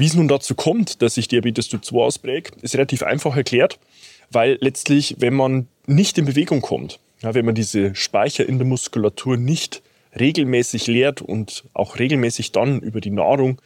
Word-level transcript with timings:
Wie 0.00 0.06
es 0.06 0.14
nun 0.14 0.28
dazu 0.28 0.54
kommt, 0.54 1.02
dass 1.02 1.16
sich 1.16 1.28
Diabetes 1.28 1.68
Typ 1.68 1.84
2 1.84 1.98
ausprägt, 1.98 2.62
ist 2.62 2.72
relativ 2.72 3.02
einfach 3.02 3.36
erklärt, 3.36 3.78
weil 4.30 4.56
letztlich, 4.62 5.16
wenn 5.18 5.34
man 5.34 5.68
nicht 5.86 6.16
in 6.16 6.24
Bewegung 6.24 6.62
kommt, 6.62 6.98
ja, 7.20 7.34
wenn 7.34 7.44
man 7.44 7.54
diese 7.54 7.94
Speicher 7.94 8.48
in 8.48 8.56
der 8.56 8.66
Muskulatur 8.66 9.36
nicht 9.36 9.82
regelmäßig 10.18 10.86
leert 10.86 11.20
und 11.20 11.64
auch 11.74 11.98
regelmäßig 11.98 12.50
dann 12.50 12.80
über 12.80 13.02
die 13.02 13.10
Nahrung 13.10 13.60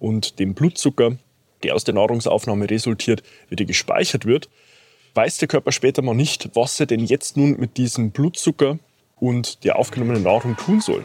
und 0.00 0.40
den 0.40 0.54
Blutzucker, 0.54 1.18
der 1.62 1.76
aus 1.76 1.84
der 1.84 1.94
Nahrungsaufnahme 1.94 2.68
resultiert, 2.68 3.22
wieder 3.48 3.64
gespeichert 3.64 4.24
wird, 4.24 4.48
weiß 5.14 5.38
der 5.38 5.46
Körper 5.46 5.70
später 5.70 6.02
mal 6.02 6.16
nicht, 6.16 6.50
was 6.54 6.80
er 6.80 6.86
denn 6.86 7.04
jetzt 7.04 7.36
nun 7.36 7.60
mit 7.60 7.76
diesem 7.76 8.10
Blutzucker 8.10 8.80
und 9.14 9.62
der 9.62 9.78
aufgenommenen 9.78 10.24
Nahrung 10.24 10.56
tun 10.56 10.80
soll. 10.80 11.04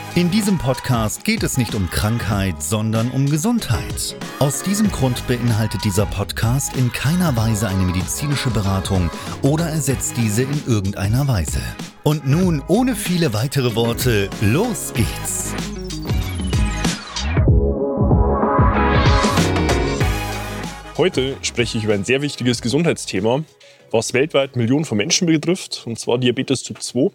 In 0.13 0.29
diesem 0.29 0.57
Podcast 0.57 1.23
geht 1.23 1.41
es 1.41 1.57
nicht 1.57 1.73
um 1.73 1.89
Krankheit, 1.89 2.61
sondern 2.61 3.11
um 3.11 3.29
Gesundheit. 3.29 4.17
Aus 4.39 4.61
diesem 4.61 4.91
Grund 4.91 5.25
beinhaltet 5.25 5.85
dieser 5.85 6.05
Podcast 6.05 6.75
in 6.75 6.91
keiner 6.91 7.37
Weise 7.37 7.69
eine 7.69 7.83
medizinische 7.83 8.49
Beratung 8.49 9.09
oder 9.41 9.67
ersetzt 9.67 10.15
diese 10.17 10.43
in 10.43 10.63
irgendeiner 10.67 11.29
Weise. 11.29 11.61
Und 12.03 12.27
nun, 12.27 12.61
ohne 12.67 12.97
viele 12.97 13.33
weitere 13.33 13.73
Worte, 13.73 14.29
los 14.41 14.91
geht's! 14.93 15.53
Heute 20.97 21.37
spreche 21.41 21.77
ich 21.77 21.85
über 21.85 21.93
ein 21.93 22.03
sehr 22.03 22.21
wichtiges 22.21 22.61
Gesundheitsthema, 22.61 23.45
was 23.91 24.13
weltweit 24.13 24.57
Millionen 24.57 24.83
von 24.83 24.97
Menschen 24.97 25.25
betrifft, 25.27 25.83
und 25.85 25.97
zwar 25.97 26.17
Diabetes 26.17 26.63
Typ 26.63 26.81
2. 26.83 27.11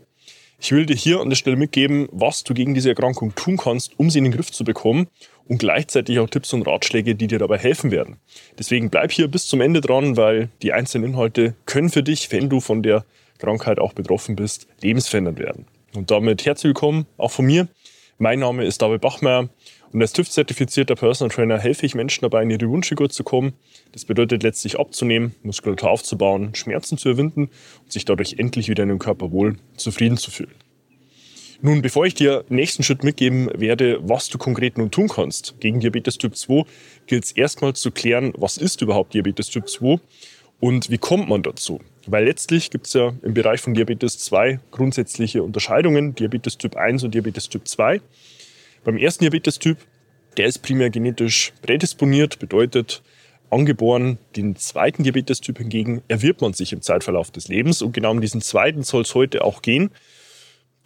Ich 0.59 0.73
will 0.73 0.87
dir 0.87 0.97
hier 0.97 1.21
an 1.21 1.29
der 1.29 1.37
Stelle 1.37 1.57
mitgeben, 1.57 2.09
was 2.13 2.43
du 2.43 2.55
gegen 2.55 2.75
diese 2.75 2.89
Erkrankung 2.89 3.35
tun 3.35 3.59
kannst, 3.59 3.99
um 3.99 4.11
sie 4.11 4.19
in 4.19 4.25
den 4.25 4.33
Griff 4.33 4.51
zu 4.51 4.65
bekommen 4.65 5.07
und 5.47 5.59
gleichzeitig 5.59 6.19
auch 6.19 6.31
Tipps 6.31 6.53
und 6.55 6.67
Ratschläge, 6.67 7.15
die 7.15 7.27
dir 7.27 7.39
dabei 7.39 7.59
helfen 7.59 7.91
werden. 7.91 8.17
Deswegen 8.59 8.89
bleib 8.89 9.13
hier 9.13 9.29
bis 9.29 9.47
zum 9.47 9.61
Ende 9.61 9.81
dran, 9.81 10.17
weil 10.17 10.49
die 10.63 10.73
einzelnen 10.73 11.11
Inhalte 11.11 11.55
können 11.67 11.91
für 11.91 12.03
dich, 12.03 12.33
wenn 12.33 12.49
du 12.49 12.61
von 12.61 12.83
der 12.83 13.05
Krankheit 13.39 13.79
auch 13.79 13.93
betroffen 13.93 14.35
bist, 14.35 14.67
lebensverändernd 14.81 15.39
werden. 15.39 15.67
Und 15.95 16.11
damit 16.11 16.45
herzlich 16.47 16.71
willkommen 16.71 17.07
auch 17.19 17.31
von 17.31 17.45
mir. 17.45 17.69
Mein 18.19 18.39
Name 18.39 18.65
ist 18.65 18.81
David 18.81 19.03
Bachmeier 19.03 19.51
und 19.93 20.03
als 20.03 20.13
TÜV-zertifizierter 20.13 20.95
Personal 20.95 21.35
Trainer 21.35 21.59
helfe 21.59 21.87
ich 21.87 21.95
Menschen 21.95 22.23
dabei, 22.23 22.43
in 22.43 22.51
ihre 22.51 22.69
Wunschfigur 22.69 23.09
zu 23.09 23.25
kommen. 23.25 23.55
Das 23.93 24.05
bedeutet 24.05 24.43
letztlich 24.43 24.79
abzunehmen, 24.79 25.35
Muskulatur 25.43 25.91
aufzubauen, 25.91 26.55
Schmerzen 26.55 26.99
zu 26.99 27.11
überwinden 27.11 27.51
und 27.83 27.93
sich 27.93 28.05
dadurch 28.05 28.35
endlich 28.39 28.69
wieder 28.69 28.83
in 28.83 28.91
dem 28.91 28.99
Körper 28.99 29.31
wohl 29.33 29.57
zufrieden 29.77 30.17
zu 30.17 30.31
fühlen. 30.31 30.55
Nun, 31.63 31.81
bevor 31.81 32.05
ich 32.05 32.15
dir 32.15 32.45
nächsten 32.51 32.83
Schritt 32.83 33.03
mitgeben 33.03 33.49
werde, 33.55 33.99
was 34.03 34.29
du 34.29 34.37
konkret 34.37 34.77
nun 34.77 34.91
tun 34.91 35.09
kannst 35.09 35.55
gegen 35.59 35.81
Diabetes 35.81 36.19
Typ 36.19 36.37
2, 36.37 36.65
gilt 37.07 37.25
es 37.25 37.33
erstmal 37.33 37.73
zu 37.73 37.91
klären, 37.91 38.35
was 38.37 38.59
ist 38.59 38.83
überhaupt 38.83 39.15
Diabetes 39.15 39.49
Typ 39.49 39.69
2 39.69 39.99
und 40.61 40.91
wie 40.91 40.99
kommt 40.99 41.29
man 41.29 41.43
dazu? 41.43 41.81
Weil 42.07 42.25
letztlich 42.25 42.71
gibt 42.71 42.87
es 42.87 42.93
ja 42.93 43.13
im 43.23 43.35
Bereich 43.35 43.61
von 43.61 43.75
Diabetes 43.75 44.19
2 44.19 44.61
grundsätzliche 44.71 45.43
Unterscheidungen, 45.43 46.15
Diabetes 46.15 46.59
Typ 46.59 46.77
1 46.77 47.05
und 47.05 47.15
Diabetes 47.15 47.49
Typ 47.49 47.67
2. 47.67 48.01
Beim 48.87 48.99
ersten 48.99 49.25
Diabetes-Typ, 49.25 49.79
der 50.37 50.47
ist 50.47 50.59
primär 50.59 50.91
genetisch 50.91 51.53
prädisponiert, 51.61 52.39
bedeutet 52.39 53.03
angeboren. 53.51 54.17
Den 54.37 54.55
zweiten 54.55 55.03
Diabetes-Typ 55.03 55.59
hingegen 55.59 56.03
erwirbt 56.07 56.41
man 56.41 56.53
sich 56.53 56.73
im 56.73 56.83
Zeitverlauf 56.83 57.33
des 57.33 57.49
Lebens 57.49 57.83
und 57.83 57.91
genau 57.91 58.13
um 58.13 58.21
diesen 58.21 58.41
zweiten 58.41 58.85
soll 58.85 59.03
es 59.03 59.17
heute 59.17 59.43
auch 59.43 59.61
gehen. 59.61 59.91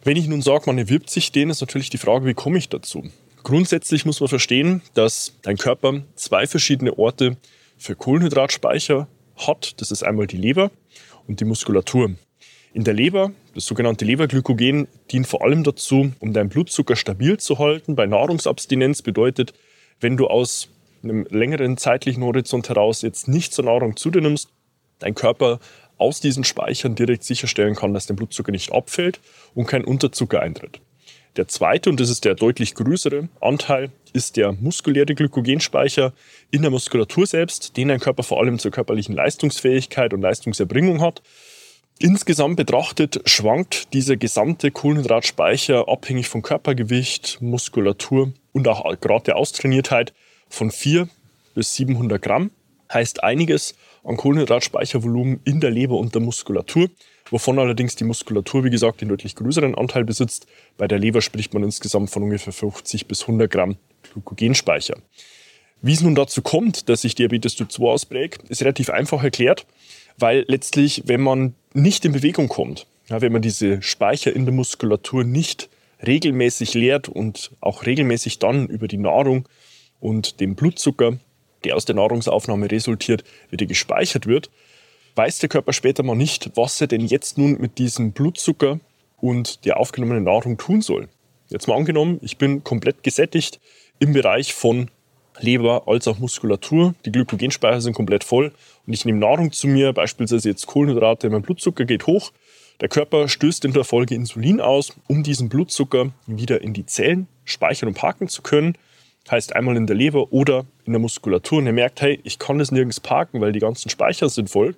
Wenn 0.03 0.17
ich 0.17 0.27
nun 0.27 0.41
sage, 0.41 0.63
man 0.65 0.79
erwirbt 0.79 1.11
sich 1.11 1.31
den, 1.31 1.51
ist 1.51 1.61
natürlich 1.61 1.91
die 1.91 1.99
Frage, 1.99 2.25
wie 2.25 2.33
komme 2.33 2.57
ich 2.57 2.69
dazu? 2.69 3.07
Grundsätzlich 3.43 4.03
muss 4.03 4.19
man 4.19 4.29
verstehen, 4.29 4.81
dass 4.95 5.35
dein 5.43 5.57
Körper 5.57 6.01
zwei 6.15 6.47
verschiedene 6.47 6.97
Orte 6.97 7.37
für 7.77 7.95
Kohlenhydratspeicher 7.95 9.07
hat. 9.37 9.79
Das 9.79 9.91
ist 9.91 10.01
einmal 10.01 10.25
die 10.25 10.37
Leber 10.37 10.71
und 11.27 11.39
die 11.39 11.45
Muskulatur. 11.45 12.15
In 12.73 12.83
der 12.83 12.95
Leber, 12.95 13.31
das 13.53 13.65
sogenannte 13.65 14.05
Leberglykogen, 14.05 14.87
dient 15.11 15.27
vor 15.27 15.43
allem 15.43 15.63
dazu, 15.63 16.11
um 16.19 16.33
deinen 16.33 16.49
Blutzucker 16.49 16.95
stabil 16.95 17.37
zu 17.37 17.59
halten. 17.59 17.95
Bei 17.95 18.05
Nahrungsabstinenz 18.05 19.01
bedeutet, 19.01 19.53
wenn 19.99 20.17
du 20.17 20.27
aus 20.27 20.69
einem 21.03 21.25
längeren 21.29 21.77
zeitlichen 21.77 22.23
Horizont 22.23 22.69
heraus 22.69 23.01
jetzt 23.01 23.27
nicht 23.27 23.53
zur 23.53 23.65
Nahrung 23.65 23.95
zu 23.97 24.11
dir 24.11 24.21
nimmst, 24.21 24.49
dein 24.99 25.15
Körper 25.15 25.59
aus 25.97 26.19
diesen 26.19 26.43
Speichern 26.43 26.95
direkt 26.95 27.23
sicherstellen 27.23 27.75
kann, 27.75 27.93
dass 27.93 28.07
dein 28.07 28.15
Blutzucker 28.15 28.51
nicht 28.51 28.71
abfällt 28.71 29.19
und 29.53 29.67
kein 29.67 29.83
Unterzucker 29.83 30.41
eintritt. 30.41 30.79
Der 31.37 31.47
zweite, 31.47 31.89
und 31.89 31.99
das 31.99 32.09
ist 32.09 32.25
der 32.25 32.35
deutlich 32.35 32.75
größere 32.75 33.29
Anteil, 33.39 33.91
ist 34.11 34.35
der 34.35 34.51
muskuläre 34.51 35.15
Glykogenspeicher 35.15 36.13
in 36.49 36.61
der 36.61 36.71
Muskulatur 36.71 37.25
selbst, 37.25 37.77
den 37.77 37.87
dein 37.87 38.01
Körper 38.01 38.23
vor 38.23 38.41
allem 38.41 38.59
zur 38.59 38.71
körperlichen 38.71 39.15
Leistungsfähigkeit 39.15 40.13
und 40.13 40.21
Leistungserbringung 40.21 41.01
hat. 41.01 41.21
Insgesamt 42.03 42.55
betrachtet 42.55 43.21
schwankt 43.25 43.93
dieser 43.93 44.17
gesamte 44.17 44.71
Kohlenhydratspeicher 44.71 45.87
abhängig 45.87 46.29
von 46.29 46.41
Körpergewicht, 46.41 47.37
Muskulatur 47.41 48.33
und 48.53 48.67
auch 48.67 48.83
gerade 48.99 49.25
der 49.25 49.37
Austrainiertheit 49.37 50.11
von 50.49 50.71
4 50.71 51.07
bis 51.53 51.75
700 51.75 52.19
Gramm. 52.19 52.49
Heißt 52.91 53.23
einiges 53.23 53.75
an 54.03 54.17
Kohlenhydratspeichervolumen 54.17 55.41
in 55.45 55.61
der 55.61 55.69
Leber 55.69 55.97
und 55.97 56.15
der 56.15 56.21
Muskulatur 56.21 56.89
wovon 57.29 57.59
allerdings 57.59 57.95
die 57.95 58.03
Muskulatur, 58.03 58.63
wie 58.63 58.69
gesagt, 58.69 59.01
den 59.01 59.09
deutlich 59.09 59.35
größeren 59.35 59.75
Anteil 59.75 60.03
besitzt. 60.03 60.47
Bei 60.77 60.87
der 60.87 60.99
Leber 60.99 61.21
spricht 61.21 61.53
man 61.53 61.63
insgesamt 61.63 62.09
von 62.09 62.23
ungefähr 62.23 62.51
50 62.51 63.07
bis 63.07 63.21
100 63.21 63.49
Gramm 63.49 63.77
Glykogenspeicher. 64.11 64.97
Wie 65.81 65.93
es 65.93 66.01
nun 66.01 66.13
dazu 66.13 66.41
kommt, 66.41 66.89
dass 66.89 67.01
sich 67.01 67.15
Diabetes 67.15 67.55
Typ 67.55 67.71
2 67.71 67.85
ausprägt, 67.85 68.49
ist 68.49 68.61
relativ 68.61 68.89
einfach 68.91 69.23
erklärt, 69.23 69.65
weil 70.17 70.45
letztlich, 70.47 71.03
wenn 71.05 71.21
man 71.21 71.55
nicht 71.73 72.05
in 72.05 72.11
Bewegung 72.11 72.47
kommt, 72.47 72.87
ja, 73.09 73.21
wenn 73.21 73.31
man 73.31 73.41
diese 73.41 73.81
Speicher 73.81 74.33
in 74.33 74.45
der 74.45 74.53
Muskulatur 74.53 75.23
nicht 75.23 75.69
regelmäßig 76.05 76.73
leert 76.73 77.09
und 77.09 77.51
auch 77.61 77.85
regelmäßig 77.85 78.39
dann 78.39 78.67
über 78.67 78.87
die 78.87 78.97
Nahrung 78.97 79.47
und 79.99 80.39
den 80.39 80.55
Blutzucker, 80.55 81.17
der 81.63 81.75
aus 81.75 81.85
der 81.85 81.95
Nahrungsaufnahme 81.95 82.71
resultiert, 82.71 83.23
wieder 83.49 83.65
gespeichert 83.65 84.25
wird, 84.25 84.49
weiß 85.15 85.39
der 85.39 85.49
Körper 85.49 85.73
später 85.73 86.03
mal 86.03 86.15
nicht, 86.15 86.51
was 86.55 86.79
er 86.81 86.87
denn 86.87 87.05
jetzt 87.05 87.37
nun 87.37 87.59
mit 87.59 87.77
diesem 87.77 88.13
Blutzucker 88.13 88.79
und 89.17 89.65
der 89.65 89.77
aufgenommenen 89.77 90.23
Nahrung 90.23 90.57
tun 90.57 90.81
soll. 90.81 91.07
Jetzt 91.49 91.67
mal 91.67 91.75
angenommen, 91.75 92.19
ich 92.21 92.37
bin 92.37 92.63
komplett 92.63 93.03
gesättigt 93.03 93.59
im 93.99 94.13
Bereich 94.13 94.53
von 94.53 94.89
Leber 95.41 95.83
als 95.87 96.07
auch 96.07 96.19
Muskulatur. 96.19 96.95
Die 97.05 97.11
Glykogenspeicher 97.11 97.81
sind 97.81 97.93
komplett 97.93 98.23
voll 98.23 98.51
und 98.85 98.93
ich 98.93 99.05
nehme 99.05 99.19
Nahrung 99.19 99.51
zu 99.51 99.67
mir, 99.67 99.93
beispielsweise 99.93 100.49
jetzt 100.49 100.67
Kohlenhydrate, 100.67 101.29
mein 101.29 101.41
Blutzucker 101.41 101.85
geht 101.85 102.07
hoch. 102.07 102.31
Der 102.79 102.89
Körper 102.89 103.27
stößt 103.27 103.65
in 103.65 103.73
der 103.73 103.83
Folge 103.83 104.15
Insulin 104.15 104.59
aus, 104.59 104.93
um 105.07 105.23
diesen 105.23 105.49
Blutzucker 105.49 106.11
wieder 106.25 106.61
in 106.61 106.73
die 106.73 106.85
Zellen 106.85 107.27
speichern 107.45 107.89
und 107.89 107.95
parken 107.95 108.27
zu 108.27 108.41
können. 108.41 108.75
Heißt 109.29 109.55
einmal 109.55 109.77
in 109.77 109.85
der 109.85 109.95
Leber 109.95 110.33
oder 110.33 110.65
in 110.85 110.93
der 110.93 110.99
Muskulatur 110.99 111.59
und 111.59 111.67
er 111.67 111.73
merkt, 111.73 112.01
hey, 112.01 112.19
ich 112.23 112.39
kann 112.39 112.57
das 112.57 112.71
nirgends 112.71 112.99
parken, 112.99 113.39
weil 113.39 113.51
die 113.51 113.59
ganzen 113.59 113.89
Speicher 113.89 114.29
sind 114.29 114.49
voll 114.49 114.75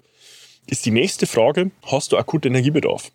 ist 0.66 0.86
die 0.86 0.92
nächste 0.92 1.28
Frage, 1.28 1.72
hast 1.84 2.12
du 2.12 2.18
akut 2.18 2.46
Energiebedarf? 2.46 3.12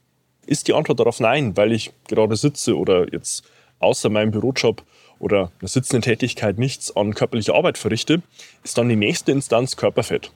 Ist 0.46 0.68
die 0.68 0.74
Antwort 0.74 1.00
darauf 1.00 1.20
nein, 1.20 1.56
weil 1.56 1.72
ich 1.72 1.92
gerade 2.06 2.36
sitze 2.36 2.76
oder 2.76 3.10
jetzt 3.12 3.42
außer 3.78 4.10
meinem 4.10 4.30
Bürojob 4.30 4.82
oder 5.18 5.52
einer 5.60 5.68
sitzenden 5.68 6.02
Tätigkeit 6.02 6.58
nichts 6.58 6.94
an 6.96 7.14
körperlicher 7.14 7.54
Arbeit 7.54 7.78
verrichte, 7.78 8.22
ist 8.64 8.78
dann 8.78 8.88
die 8.88 8.96
nächste 8.96 9.32
Instanz 9.32 9.76
Körperfett. 9.76 10.32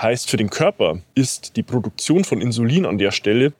Heißt, 0.00 0.28
für 0.28 0.36
den 0.36 0.50
Körper 0.50 0.98
ist 1.14 1.56
die 1.56 1.62
Produktion 1.62 2.24
von 2.24 2.40
Insulin 2.40 2.84
an 2.84 2.98
der 2.98 3.12
Stelle 3.12 3.52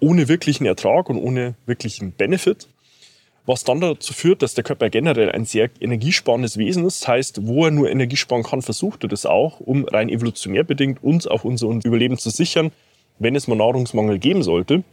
ohne 0.00 0.28
wirklichen 0.28 0.66
Ertrag 0.66 1.08
und 1.08 1.18
ohne 1.18 1.54
wirklichen 1.66 2.12
Benefit, 2.12 2.68
was 3.46 3.64
dann 3.64 3.80
dazu 3.80 4.12
führt, 4.12 4.42
dass 4.42 4.54
der 4.54 4.64
Körper 4.64 4.90
generell 4.90 5.30
ein 5.30 5.44
sehr 5.44 5.70
energiesparendes 5.80 6.56
Wesen 6.56 6.86
ist. 6.86 7.06
Heißt, 7.06 7.46
wo 7.46 7.64
er 7.64 7.70
nur 7.70 7.90
Energie 7.90 8.16
sparen 8.16 8.42
kann, 8.42 8.62
versucht 8.62 9.04
er 9.04 9.08
das 9.08 9.26
auch, 9.26 9.60
um 9.60 9.84
rein 9.84 10.08
evolutionär 10.08 10.64
bedingt 10.64 11.02
uns 11.02 11.26
auch 11.26 11.44
unser 11.44 11.68
Überleben 11.68 12.18
zu 12.18 12.30
sichern, 12.30 12.72
wenn 13.18 13.36
es 13.36 13.48
mal 13.48 13.56
Nahrungsmangel 13.56 14.18
geben 14.18 14.42
sollte. 14.42 14.84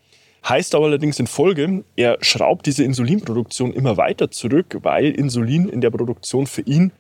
Heißt 0.48 0.76
aber 0.76 0.86
allerdings 0.86 1.20
in 1.20 1.28
Folge, 1.28 1.84
er 1.98 2.18
schraubt 2.22 2.66
diese 2.68 2.84
Insulinproduktion 2.84 3.74
immer 3.74 3.98
weiter 3.98 4.32
zurück, 4.32 4.78
weil 4.82 5.12
Insulin 5.12 5.68
in 5.68 5.82
der 5.82 5.90
Produktion 5.90 6.48
für 6.48 6.62
ihn 6.62 6.92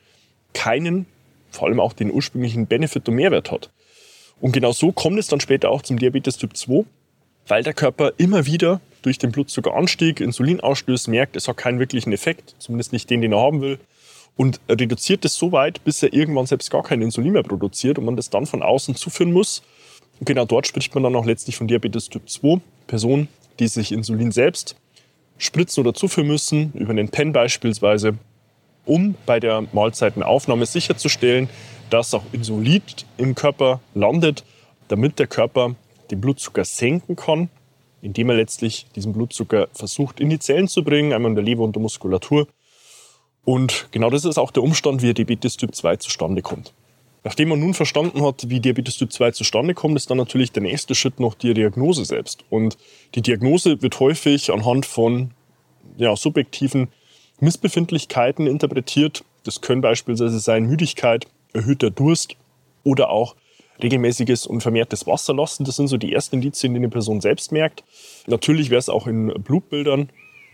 keinen, 0.54 1.06
vor 1.50 1.68
allem 1.68 1.80
auch 1.80 1.94
den 1.94 2.12
ursprünglichen 2.12 2.68
Benefit 2.68 3.08
und 3.08 3.16
Mehrwert 3.16 3.52
hat. 3.52 3.70
Und 4.42 4.52
genau 4.52 4.74
so 4.74 4.92
kommt 4.92 5.18
es 5.18 5.28
dann 5.28 5.40
später 5.40 5.70
auch 5.70 5.82
zum 5.82 5.98
Diabetes 5.98 6.38
Typ 6.38 6.58
2, 6.58 6.84
weil 7.48 7.64
der 7.64 7.74
Körper 7.74 8.12
immer 8.18 8.46
wieder 8.46 8.82
durch 9.02 9.18
den 9.18 9.32
Blutzuckeranstieg, 9.32 10.20
Insulinausstöß 10.20 11.08
merkt, 11.08 11.38
es 11.38 11.48
hat 11.48 11.56
keinen 11.56 11.80
wirklichen 11.80 12.12
Effekt, 12.12 12.56
zumindest 12.60 12.92
nicht 12.92 13.10
den, 13.10 13.22
den 13.22 13.32
er 13.32 13.40
haben 13.40 13.62
will, 13.62 13.80
und 14.36 14.60
reduziert 14.68 15.24
es 15.24 15.36
so 15.36 15.54
weit, 15.54 15.84
bis 15.86 16.04
er 16.04 16.12
irgendwann 16.12 16.46
selbst 16.46 16.70
gar 16.70 16.84
kein 16.84 17.02
Insulin 17.02 17.32
mehr 17.32 17.44
produziert 17.44 17.98
und 17.98 18.04
man 18.04 18.18
das 18.18 18.30
dann 18.30 18.46
von 18.46 18.62
außen 18.62 18.96
zuführen 18.96 19.32
muss. 19.32 19.64
Und 20.20 20.26
genau 20.26 20.44
dort 20.44 20.68
spricht 20.68 20.94
man 20.94 21.04
dann 21.04 21.16
auch 21.16 21.26
letztlich 21.26 21.56
von 21.56 21.68
Diabetes 21.68 22.10
Typ 22.10 22.30
2. 22.30 22.60
Personen, 22.88 23.28
die 23.60 23.68
sich 23.68 23.92
Insulin 23.92 24.32
selbst 24.32 24.76
spritzen 25.38 25.82
oder 25.82 25.94
zuführen 25.94 26.28
müssen, 26.28 26.72
über 26.74 26.94
den 26.94 27.10
Pen 27.10 27.34
beispielsweise, 27.34 28.18
um 28.86 29.16
bei 29.26 29.40
der 29.40 29.66
Mahlzeitenaufnahme 29.74 30.66
sicherzustellen, 30.66 31.50
dass 31.90 32.14
auch 32.14 32.24
Insulin 32.32 32.82
im 33.18 33.36
Körper 33.36 33.82
landet, 33.94 34.44
damit 34.88 35.20
der 35.20 35.28
Körper 35.28 35.76
den 36.10 36.22
Blutzucker 36.22 36.66
senken 36.66 37.16
kann, 37.16 37.50
indem 38.02 38.30
er 38.30 38.36
letztlich 38.36 38.88
diesen 38.96 39.14
Blutzucker 39.14 39.68
versucht 39.74 40.20
in 40.20 40.30
die 40.30 40.40
Zellen 40.40 40.68
zu 40.68 40.84
bringen, 40.84 41.14
einmal 41.14 41.32
in 41.32 41.36
der 41.36 41.44
Leber 41.44 41.64
und 41.64 41.76
der 41.76 41.82
Muskulatur. 41.82 42.48
Und 43.44 43.88
genau 43.92 44.10
das 44.10 44.26
ist 44.26 44.38
auch 44.38 44.52
der 44.52 44.64
Umstand, 44.64 45.02
wie 45.02 45.14
Diabetes 45.14 45.58
Typ 45.58 45.76
2 45.76 45.98
zustande 45.98 46.42
kommt. 46.42 46.74
Nachdem 47.24 47.50
man 47.50 47.60
nun 47.60 47.74
verstanden 47.74 48.24
hat, 48.24 48.50
wie 48.50 48.60
Diabetes 48.60 48.98
Typ 48.98 49.12
2 49.12 49.32
zustande 49.32 49.74
kommt, 49.74 49.98
ist 49.98 50.10
dann 50.10 50.18
natürlich 50.18 50.52
der 50.52 50.64
nächste 50.64 50.96
Schritt 50.96 51.20
noch 51.20 51.34
die 51.34 51.54
Diagnose 51.54 52.06
selbst. 52.06 52.46
Und 52.50 52.78
die 53.16 53.22
Diagnose 53.22 53.82
wird 53.82 54.00
häufig 54.00 54.52
anhand 54.52 54.86
von 54.86 55.32
ja, 55.98 56.16
subjektiven 56.16 56.90
Missbefindlichkeiten 57.40 58.48
interpretiert. 58.48 59.24
Das 59.44 59.62
können 59.62 59.82
beispielsweise 59.82 60.40
sein 60.40 60.66
Müdigkeit, 60.66 61.28
erhöhter 61.54 61.90
Durst 61.90 62.36
oder 62.84 63.10
auch 63.10 63.36
regelmäßiges 63.82 64.48
und 64.48 64.62
vermehrtes 64.62 65.06
Wasserlassen. 65.06 65.66
Das 65.66 65.76
sind 65.76 65.88
so 65.88 65.98
die 65.98 66.14
ersten 66.14 66.38
Indizien, 66.38 66.74
die 66.74 66.80
eine 66.80 66.90
Person 66.90 67.22
selbst 67.22 67.52
merkt. 67.52 67.84
Natürlich 68.26 68.70
wäre 68.70 68.80
es 68.80 68.90
auch 68.90 69.08
in 69.08 69.28
Blutbildern, 69.28 70.10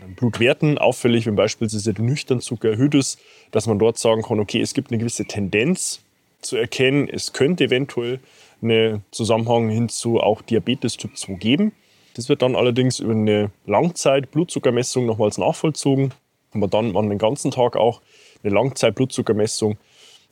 in 0.05 0.15
Blutwerten 0.15 0.77
auffällig, 0.77 1.25
wenn 1.25 1.35
beispielsweise 1.35 1.93
der 1.93 2.03
Nüchternzucker 2.03 2.71
erhöht 2.71 2.95
ist, 2.95 3.19
dass 3.51 3.67
man 3.67 3.79
dort 3.79 3.97
sagen 3.97 4.23
kann, 4.23 4.39
okay, 4.39 4.61
es 4.61 4.73
gibt 4.73 4.91
eine 4.91 4.97
gewisse 4.97 5.25
Tendenz 5.25 6.02
zu 6.43 6.57
erkennen, 6.57 7.09
es 7.09 7.33
könnte 7.33 7.65
eventuell 7.65 8.19
einen 8.61 9.03
Zusammenhang 9.11 9.69
hin 9.69 9.89
zu 9.89 10.19
auch 10.19 10.41
Diabetes 10.41 10.97
Typ 10.97 11.17
2 11.17 11.33
geben. 11.33 11.73
Das 12.15 12.29
wird 12.29 12.41
dann 12.41 12.55
allerdings 12.55 12.99
über 12.99 13.13
eine 13.13 13.51
Langzeit-Blutzuckermessung 13.65 15.05
nochmals 15.05 15.37
nachvollzogen, 15.37 16.13
man 16.53 16.69
dann 16.69 16.95
an 16.95 17.09
den 17.09 17.17
ganzen 17.17 17.51
Tag 17.51 17.75
auch 17.75 18.01
eine 18.43 18.53
Langzeit-Blutzuckermessung 18.53 19.77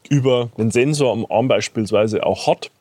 über 0.10 0.50
einen 0.58 0.72
Sensor 0.72 1.12
am 1.12 1.26
Arm 1.30 1.48
beispielsweise 1.48 2.26
auch 2.26 2.48
hat. 2.48 2.72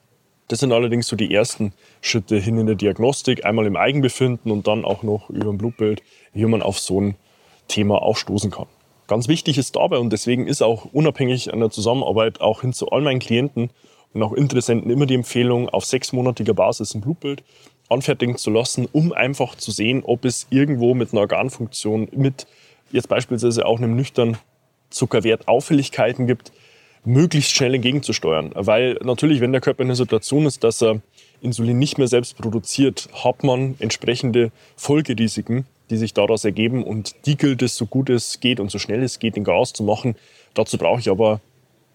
Das 0.49 0.59
sind 0.59 0.73
allerdings 0.73 1.06
so 1.06 1.17
die 1.17 1.32
ersten 1.32 1.73
Schritte 2.00 2.37
hin 2.37 2.59
in 2.59 2.67
der 2.67 2.75
Diagnostik, 2.75 3.44
einmal 3.44 3.67
im 3.67 3.77
Eigenbefinden 3.77 4.50
und 4.50 4.67
dann 4.67 4.85
auch 4.85 5.03
noch 5.03 5.31
über 5.31 5.50
ein 5.50 5.59
Blutbild, 5.59 6.03
wie 6.32 6.44
man 6.44 6.61
auf 6.61 6.79
so 6.79 7.00
ein 7.00 7.15
Thema 7.69 8.03
aufstoßen 8.03 8.50
kann. 8.50 8.67
Ganz 9.10 9.26
wichtig 9.26 9.58
ist 9.58 9.74
dabei 9.74 9.98
und 9.98 10.12
deswegen 10.12 10.46
ist 10.46 10.62
auch 10.62 10.84
unabhängig 10.92 11.52
an 11.52 11.58
der 11.58 11.70
Zusammenarbeit 11.70 12.40
auch 12.40 12.60
hin 12.60 12.72
zu 12.72 12.90
all 12.90 13.00
meinen 13.00 13.18
Klienten 13.18 13.70
und 14.14 14.22
auch 14.22 14.32
Interessenten 14.32 14.88
immer 14.88 15.04
die 15.04 15.16
Empfehlung, 15.16 15.68
auf 15.68 15.84
sechsmonatiger 15.84 16.54
Basis 16.54 16.94
ein 16.94 17.00
Blutbild 17.00 17.42
anfertigen 17.88 18.36
zu 18.36 18.52
lassen, 18.52 18.86
um 18.92 19.12
einfach 19.12 19.56
zu 19.56 19.72
sehen, 19.72 20.04
ob 20.04 20.24
es 20.24 20.46
irgendwo 20.50 20.94
mit 20.94 21.10
einer 21.10 21.22
Organfunktion, 21.22 22.06
mit 22.12 22.46
jetzt 22.92 23.08
beispielsweise 23.08 23.66
auch 23.66 23.78
einem 23.78 23.96
nüchternen 23.96 24.36
Zuckerwert 24.90 25.48
Auffälligkeiten 25.48 26.28
gibt, 26.28 26.52
möglichst 27.04 27.50
schnell 27.50 27.74
entgegenzusteuern. 27.74 28.52
Weil 28.54 28.96
natürlich, 29.02 29.40
wenn 29.40 29.50
der 29.50 29.60
Körper 29.60 29.82
in 29.82 29.88
der 29.88 29.96
Situation 29.96 30.46
ist, 30.46 30.62
dass 30.62 30.80
er 30.84 31.00
Insulin 31.40 31.80
nicht 31.80 31.98
mehr 31.98 32.06
selbst 32.06 32.38
produziert, 32.38 33.08
hat 33.24 33.42
man 33.42 33.74
entsprechende 33.80 34.52
Folgerisiken, 34.76 35.66
die 35.90 35.96
sich 35.96 36.14
daraus 36.14 36.44
ergeben. 36.44 36.82
Und 36.82 37.14
die 37.26 37.37
gilt 37.37 37.62
es, 37.62 37.76
so 37.76 37.87
gut 37.87 38.08
es 38.08 38.40
geht 38.40 38.60
und 38.60 38.70
so 38.70 38.78
schnell 38.78 39.02
es 39.02 39.19
geht, 39.19 39.37
in 39.37 39.44
Gas 39.44 39.72
zu 39.72 39.82
machen. 39.82 40.16
Dazu 40.54 40.78
brauche 40.78 41.00
ich 41.00 41.10
aber 41.10 41.40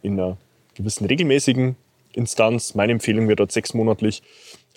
in 0.02 0.20
einer 0.20 0.38
gewissen 0.76 1.06
regelmäßigen 1.06 1.76
Instanz, 2.14 2.76
meine 2.76 2.94
Empfehlung 2.94 3.28
wäre 3.28 3.36
dort 3.36 3.52
sechsmonatlich, 3.52 4.24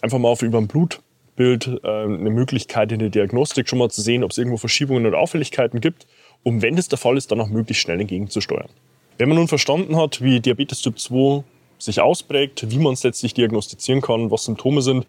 einfach 0.00 0.18
mal 0.18 0.28
auf 0.28 0.42
über 0.42 0.58
ein 0.58 0.66
Blutbild 0.66 1.80
äh, 1.84 1.88
eine 1.88 2.30
Möglichkeit 2.30 2.90
in 2.92 2.98
der 2.98 3.10
Diagnostik 3.10 3.68
schon 3.68 3.78
mal 3.78 3.90
zu 3.90 4.02
sehen, 4.02 4.24
ob 4.24 4.32
es 4.32 4.38
irgendwo 4.38 4.56
Verschiebungen 4.56 5.06
oder 5.06 5.18
Auffälligkeiten 5.18 5.80
gibt, 5.80 6.06
um, 6.42 6.62
wenn 6.62 6.78
es 6.78 6.88
der 6.88 6.98
Fall 6.98 7.16
ist, 7.16 7.30
dann 7.30 7.40
auch 7.40 7.48
möglichst 7.48 7.82
schnell 7.82 8.00
entgegenzusteuern. 8.00 8.68
Wenn 9.18 9.28
man 9.28 9.38
nun 9.38 9.48
verstanden 9.48 9.96
hat, 9.96 10.22
wie 10.22 10.40
Diabetes 10.40 10.80
Typ 10.82 10.98
2 10.98 11.44
sich 11.78 12.00
ausprägt, 12.00 12.70
wie 12.70 12.78
man 12.78 12.94
es 12.94 13.02
letztlich 13.02 13.34
diagnostizieren 13.34 14.00
kann, 14.00 14.30
was 14.30 14.44
Symptome 14.44 14.82
sind, 14.82 15.06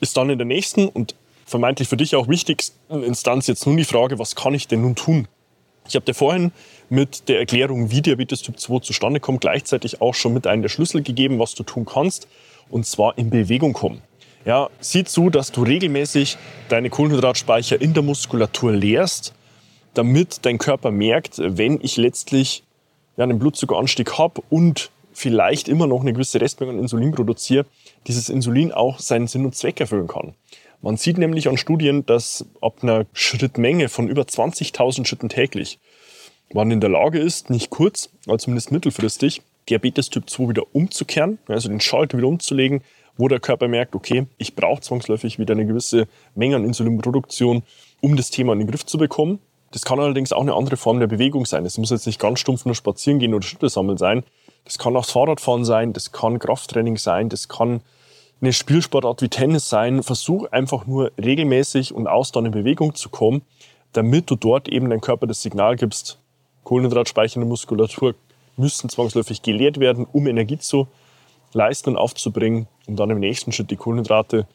ist 0.00 0.16
dann 0.16 0.30
in 0.30 0.38
der 0.38 0.46
nächsten 0.46 0.88
und 0.88 1.14
vermeintlich 1.46 1.88
für 1.88 1.96
dich 1.96 2.16
auch 2.16 2.28
wichtigsten 2.28 3.02
Instanz 3.02 3.46
jetzt 3.46 3.66
nun 3.66 3.76
die 3.76 3.84
Frage, 3.84 4.18
was 4.18 4.34
kann 4.34 4.54
ich 4.54 4.68
denn 4.68 4.82
nun 4.82 4.94
tun? 4.94 5.28
Ich 5.86 5.94
habe 5.94 6.04
dir 6.04 6.14
vorhin 6.14 6.52
mit 6.88 7.28
der 7.28 7.38
Erklärung, 7.38 7.90
wie 7.90 8.00
Diabetes 8.00 8.42
Typ 8.42 8.58
2 8.58 8.80
zustande 8.80 9.20
kommt, 9.20 9.40
gleichzeitig 9.40 10.00
auch 10.00 10.14
schon 10.14 10.32
mit 10.32 10.46
einem 10.46 10.62
der 10.62 10.68
Schlüssel 10.68 11.02
gegeben, 11.02 11.38
was 11.38 11.54
du 11.54 11.62
tun 11.62 11.84
kannst, 11.84 12.26
und 12.70 12.86
zwar 12.86 13.18
in 13.18 13.30
Bewegung 13.30 13.74
kommen. 13.74 14.00
Ja, 14.44 14.68
sieh 14.80 15.04
zu, 15.04 15.30
dass 15.30 15.52
du 15.52 15.62
regelmäßig 15.62 16.36
deine 16.68 16.90
Kohlenhydratspeicher 16.90 17.80
in 17.80 17.94
der 17.94 18.02
Muskulatur 18.02 18.72
leerst, 18.72 19.34
damit 19.94 20.44
dein 20.44 20.58
Körper 20.58 20.90
merkt, 20.90 21.38
wenn 21.38 21.78
ich 21.82 21.96
letztlich 21.96 22.62
einen 23.16 23.38
Blutzuckeranstieg 23.38 24.18
habe 24.18 24.42
und 24.50 24.90
vielleicht 25.12 25.68
immer 25.68 25.86
noch 25.86 26.00
eine 26.00 26.12
gewisse 26.12 26.40
Restmenge 26.40 26.72
an 26.72 26.78
Insulin 26.78 27.12
produziere, 27.12 27.64
dieses 28.06 28.28
Insulin 28.28 28.72
auch 28.72 28.98
seinen 28.98 29.28
Sinn 29.28 29.44
und 29.44 29.54
Zweck 29.54 29.80
erfüllen 29.80 30.08
kann. 30.08 30.34
Man 30.84 30.98
sieht 30.98 31.16
nämlich 31.16 31.48
an 31.48 31.56
Studien, 31.56 32.04
dass 32.04 32.44
ab 32.60 32.80
einer 32.82 33.06
Schrittmenge 33.14 33.88
von 33.88 34.06
über 34.06 34.20
20.000 34.20 35.06
Schritten 35.06 35.30
täglich 35.30 35.78
man 36.52 36.70
in 36.70 36.82
der 36.82 36.90
Lage 36.90 37.18
ist, 37.18 37.48
nicht 37.48 37.70
kurz, 37.70 38.10
aber 38.26 38.38
zumindest 38.38 38.70
mittelfristig, 38.70 39.40
Diabetes 39.70 40.10
Typ 40.10 40.28
2 40.28 40.50
wieder 40.50 40.64
umzukehren, 40.72 41.38
also 41.48 41.70
den 41.70 41.80
Schalter 41.80 42.18
wieder 42.18 42.28
umzulegen, 42.28 42.82
wo 43.16 43.28
der 43.28 43.40
Körper 43.40 43.66
merkt, 43.66 43.94
okay, 43.94 44.26
ich 44.36 44.54
brauche 44.54 44.82
zwangsläufig 44.82 45.38
wieder 45.38 45.54
eine 45.54 45.64
gewisse 45.64 46.06
Menge 46.34 46.56
an 46.56 46.66
Insulinproduktion, 46.66 47.62
um 48.02 48.16
das 48.16 48.28
Thema 48.28 48.52
in 48.52 48.58
den 48.58 48.68
Griff 48.68 48.84
zu 48.84 48.98
bekommen. 48.98 49.38
Das 49.70 49.86
kann 49.86 49.98
allerdings 49.98 50.34
auch 50.34 50.42
eine 50.42 50.52
andere 50.52 50.76
Form 50.76 51.00
der 51.00 51.06
Bewegung 51.06 51.46
sein. 51.46 51.64
Es 51.64 51.78
muss 51.78 51.88
jetzt 51.88 52.06
nicht 52.06 52.20
ganz 52.20 52.40
stumpf 52.40 52.66
nur 52.66 52.74
spazieren 52.74 53.20
gehen 53.20 53.32
oder 53.32 53.46
Schritte 53.46 53.70
sammeln 53.70 53.96
sein. 53.96 54.22
Das 54.66 54.76
kann 54.76 54.94
auch 54.96 55.00
das 55.00 55.12
Fahrradfahren 55.12 55.64
sein, 55.64 55.94
das 55.94 56.12
kann 56.12 56.38
Krafttraining 56.38 56.98
sein, 56.98 57.30
das 57.30 57.48
kann 57.48 57.80
eine 58.40 58.52
Spielsportart 58.52 59.22
wie 59.22 59.28
Tennis 59.28 59.68
sein. 59.68 60.02
Versuch 60.02 60.46
einfach 60.50 60.86
nur 60.86 61.12
regelmäßig 61.22 61.94
und 61.94 62.06
ausdauernd 62.06 62.48
in 62.48 62.52
Bewegung 62.52 62.94
zu 62.94 63.08
kommen, 63.08 63.42
damit 63.92 64.30
du 64.30 64.36
dort 64.36 64.68
eben 64.68 64.90
deinem 64.90 65.00
Körper 65.00 65.26
das 65.26 65.42
Signal 65.42 65.76
gibst, 65.76 66.18
kohlenhydratspeichernde 66.64 67.48
Muskulatur 67.48 68.14
müssen 68.56 68.88
zwangsläufig 68.88 69.42
geleert 69.42 69.80
werden, 69.80 70.06
um 70.10 70.26
Energie 70.26 70.58
zu 70.58 70.88
leisten 71.52 71.90
und 71.90 71.96
aufzubringen, 71.96 72.66
um 72.86 72.96
dann 72.96 73.10
im 73.10 73.20
nächsten 73.20 73.52
Schritt 73.52 73.70
die 73.70 73.76
Kohlenhydrate, 73.76 74.46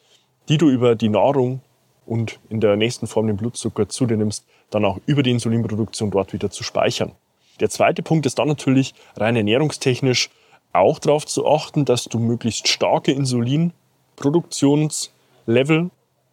die 0.49 0.57
du 0.57 0.69
über 0.69 0.95
die 0.95 1.09
Nahrung 1.09 1.61
und 2.05 2.39
in 2.49 2.59
der 2.59 2.75
nächsten 2.75 3.07
Form 3.07 3.27
den 3.27 3.37
Blutzucker 3.37 3.87
zu 3.87 4.05
dir 4.05 4.17
nimmst, 4.17 4.45
dann 4.69 4.85
auch 4.85 4.99
über 5.05 5.23
die 5.23 5.31
Insulinproduktion 5.31 6.11
dort 6.11 6.33
wieder 6.33 6.49
zu 6.49 6.63
speichern. 6.63 7.11
Der 7.59 7.69
zweite 7.69 8.01
Punkt 8.01 8.25
ist 8.25 8.39
dann 8.39 8.47
natürlich 8.47 8.93
rein 9.15 9.35
ernährungstechnisch 9.35 10.29
auch 10.73 10.99
darauf 10.99 11.25
zu 11.25 11.47
achten, 11.47 11.85
dass 11.85 12.03
du 12.05 12.19
möglichst 12.19 12.67
starke 12.67 13.11
Insulinproduktionslevel 13.11 15.89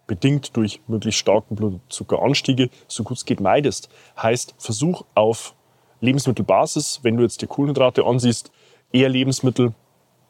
bedingt 0.06 0.54
durch 0.56 0.80
möglichst 0.86 1.20
starken 1.20 1.56
Blutzuckeranstiege 1.56 2.68
so 2.86 3.02
gut 3.02 3.16
es 3.16 3.24
geht 3.24 3.40
meidest. 3.40 3.88
Heißt, 4.20 4.54
versuch 4.58 5.04
auf 5.14 5.54
Lebensmittelbasis, 6.00 7.00
wenn 7.02 7.16
du 7.16 7.22
jetzt 7.22 7.42
die 7.42 7.46
Kohlenhydrate 7.46 8.04
ansiehst, 8.04 8.52
eher 8.92 9.08
Lebensmittel 9.08 9.72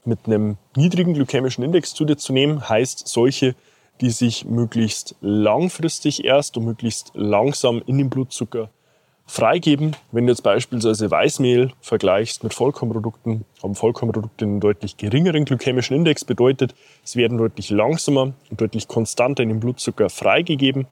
mit 0.05 0.21
einem 0.27 0.57
niedrigen 0.77 1.15
glykämischen 1.15 1.65
Index 1.65 1.93
zu 1.93 2.05
dir 2.05 2.17
zu 2.17 2.33
nehmen, 2.33 2.69
heißt 2.69 3.09
solche, 3.09 3.57
die 4.01 4.11
sich 4.11 4.45
möglichst 4.45 5.17
langfristig 5.21 6.25
erst 6.25 6.57
und 6.57 6.65
möglichst 6.65 7.11
langsam 7.15 7.83
in 7.87 7.99
den 7.99 8.11
Blutzucker 8.11 8.71
freigeben. 9.27 9.97
Wenn 10.13 10.27
du 10.27 10.33
jetzt 10.33 10.43
beispielsweise 10.43 11.11
Weißmehl 11.11 11.73
vergleichst 11.81 12.45
mit 12.45 12.55
Vollkornprodukten, 12.55 13.45
haben 13.63 13.75
Vollkornprodukte 13.75 14.45
einen 14.45 14.61
deutlich 14.61 14.97
geringeren 14.97 15.45
glykämischen 15.45 15.97
Index, 15.97 16.25
bedeutet, 16.25 16.75
es 17.05 17.17
werden 17.17 17.39
deutlich 17.39 17.71
langsamer 17.71 18.33
und 18.51 18.61
deutlich 18.61 18.89
konstanter 18.89 19.43
in 19.43 19.49
den 19.49 19.61
Blutzucker 19.61 20.09
freigegeben 20.09 20.87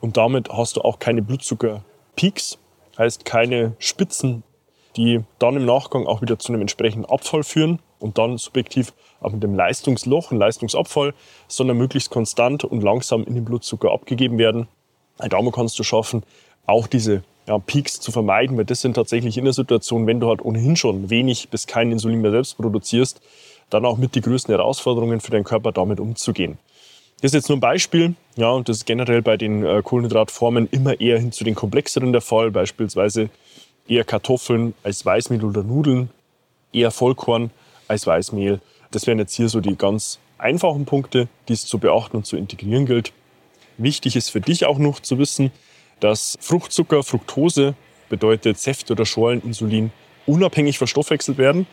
und 0.00 0.16
damit 0.16 0.50
hast 0.50 0.76
du 0.76 0.82
auch 0.82 0.98
keine 0.98 1.22
Blutzuckerpeaks, 1.22 2.58
heißt 2.98 3.24
keine 3.24 3.74
Spitzen, 3.78 4.42
die 4.96 5.20
dann 5.38 5.56
im 5.56 5.64
Nachgang 5.64 6.06
auch 6.06 6.22
wieder 6.22 6.38
zu 6.38 6.52
einem 6.52 6.62
entsprechenden 6.62 7.08
Abfall 7.08 7.44
führen 7.44 7.80
und 7.98 8.18
dann 8.18 8.36
subjektiv 8.38 8.92
auch 9.20 9.32
mit 9.32 9.42
dem 9.42 9.54
Leistungsloch, 9.54 10.30
ein 10.30 10.38
Leistungsabfall, 10.38 11.14
sondern 11.48 11.78
möglichst 11.78 12.10
konstant 12.10 12.64
und 12.64 12.82
langsam 12.82 13.24
in 13.24 13.34
den 13.34 13.44
Blutzucker 13.44 13.92
abgegeben 13.92 14.38
werden. 14.38 14.68
Damit 15.18 15.54
kannst 15.54 15.78
du 15.78 15.82
schaffen, 15.82 16.24
auch 16.66 16.86
diese 16.86 17.22
ja, 17.46 17.58
Peaks 17.58 18.00
zu 18.00 18.12
vermeiden, 18.12 18.56
weil 18.56 18.64
das 18.64 18.80
sind 18.80 18.94
tatsächlich 18.94 19.38
in 19.38 19.44
der 19.44 19.52
Situation, 19.52 20.06
wenn 20.06 20.20
du 20.20 20.28
halt 20.28 20.44
ohnehin 20.44 20.76
schon 20.76 21.10
wenig 21.10 21.48
bis 21.48 21.66
kein 21.66 21.92
Insulin 21.92 22.20
mehr 22.20 22.32
selbst 22.32 22.56
produzierst, 22.56 23.20
dann 23.70 23.84
auch 23.84 23.98
mit 23.98 24.14
die 24.14 24.20
größten 24.20 24.54
Herausforderungen 24.54 25.20
für 25.20 25.30
deinen 25.30 25.44
Körper 25.44 25.72
damit 25.72 26.00
umzugehen. 26.00 26.58
Das 27.20 27.30
ist 27.30 27.34
jetzt 27.34 27.48
nur 27.48 27.56
ein 27.56 27.60
Beispiel, 27.60 28.14
ja, 28.36 28.50
und 28.50 28.68
das 28.68 28.78
ist 28.78 28.86
generell 28.86 29.22
bei 29.22 29.36
den 29.36 29.64
äh, 29.64 29.80
Kohlenhydratformen 29.82 30.68
immer 30.70 31.00
eher 31.00 31.18
hin 31.18 31.32
zu 31.32 31.44
den 31.44 31.54
komplexeren 31.54 32.12
der 32.12 32.20
Fall, 32.20 32.50
beispielsweise 32.50 33.30
eher 33.88 34.04
Kartoffeln 34.04 34.74
als 34.82 35.06
Weißmehl 35.06 35.42
oder 35.44 35.62
Nudeln, 35.62 36.10
eher 36.72 36.90
Vollkorn 36.90 37.50
als 37.88 38.06
Weißmehl. 38.06 38.60
Das 38.90 39.06
wären 39.06 39.18
jetzt 39.18 39.34
hier 39.34 39.48
so 39.48 39.60
die 39.60 39.76
ganz 39.76 40.18
einfachen 40.36 40.84
Punkte, 40.84 41.28
die 41.48 41.54
es 41.54 41.64
zu 41.64 41.78
beachten 41.78 42.18
und 42.18 42.26
zu 42.26 42.36
integrieren 42.36 42.84
gilt. 42.84 43.12
Wichtig 43.78 44.16
ist 44.16 44.30
für 44.30 44.40
dich 44.40 44.66
auch 44.66 44.78
noch 44.78 45.00
zu 45.00 45.18
wissen, 45.18 45.50
dass 46.00 46.36
Fruchtzucker, 46.40 47.02
Fructose 47.02 47.74
bedeutet 48.08 48.58
Säfte 48.58 48.92
oder 48.92 49.06
Schorlen, 49.06 49.42
Insulin 49.42 49.92
unabhängig 50.26 50.78
verstoffwechselt 50.78 51.38
werden. 51.38 51.66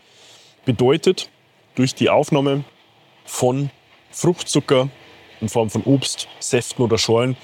Bedeutet, 0.64 1.30
durch 1.74 1.94
die 1.94 2.08
Aufnahme 2.08 2.64
von 3.24 3.70
Fruchtzucker 4.10 4.88
in 5.40 5.48
Form 5.48 5.70
von 5.70 5.82
Obst, 5.84 6.28
Säften 6.38 6.82
oder 6.84 6.98
Schorlen 6.98 7.36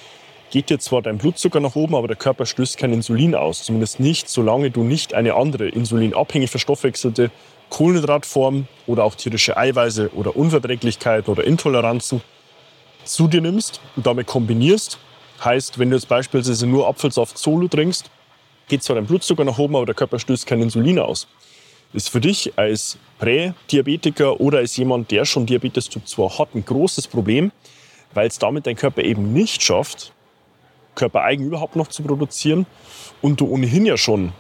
geht 0.51 0.71
dir 0.71 0.79
zwar 0.79 1.03
dein 1.03 1.19
Blutzucker 1.19 1.61
nach 1.61 1.77
oben, 1.77 1.95
aber 1.95 2.09
der 2.09 2.17
Körper 2.17 2.47
stößt 2.47 2.77
kein 2.77 2.93
Insulin 2.93 3.35
aus. 3.35 3.63
Zumindest 3.65 4.01
nicht, 4.01 4.29
solange 4.29 4.71
du 4.71 4.83
nicht 4.83 5.15
eine 5.15 5.35
andere 5.35 5.69
insulinabhängig 5.69 6.51
verstoffwechselte 6.51 7.31
Kohlenhydratform 7.71 8.67
oder 8.87 9.05
auch 9.05 9.15
tierische 9.15 9.57
Eiweiße 9.57 10.11
oder 10.15 10.37
Unverträglichkeiten 10.37 11.31
oder 11.31 11.45
Intoleranzen 11.45 12.21
zu 13.05 13.29
dir 13.29 13.41
nimmst 13.41 13.81
und 13.97 14.07
damit 14.07 14.27
kombinierst 14.27 14.99
Heißt, 15.45 15.79
wenn 15.79 15.91
du 15.91 15.97
jetzt 15.97 16.09
beispielsweise 16.09 16.67
nur 16.67 16.87
Apfelsaft 16.87 17.39
solo 17.39 17.67
trinkst, 17.67 18.11
geht 18.69 18.83
zwar 18.83 18.97
dein 18.97 19.07
Blutzucker 19.07 19.45
nach 19.45 19.59
oben, 19.59 19.75
aber 19.77 19.87
der 19.87 19.95
Körper 19.95 20.19
stößt 20.19 20.47
kein 20.47 20.61
Insulin 20.61 20.99
aus. 20.99 21.27
Ist 21.93 22.11
für 22.11 22.21
dich 22.21 22.53
als 22.57 22.99
Prädiabetiker 23.19 24.41
oder 24.41 24.59
als 24.59 24.77
jemand, 24.77 25.11
der 25.11 25.25
schon 25.25 25.47
Diabetes 25.47 25.89
Typ 25.89 26.07
2 26.07 26.39
hat, 26.39 26.55
ein 26.55 26.65
großes 26.65 27.09
Problem, 27.09 27.53
weil 28.15 28.29
es 28.29 28.39
damit 28.39 28.67
dein 28.67 28.77
Körper 28.77 29.03
eben 29.03 29.33
nicht 29.33 29.63
schafft, 29.63 30.13
körpereigen 30.95 31.47
überhaupt 31.47 31.75
noch 31.75 31.89
zu 31.89 32.03
produzieren 32.03 32.67
und 33.23 33.41
du 33.41 33.47
ohnehin 33.47 33.87
ja 33.87 33.97
schon 33.97 34.33